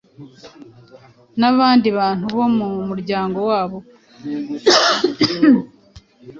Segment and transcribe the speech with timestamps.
[1.39, 3.77] nabandi bantu bo mu muryango wabo,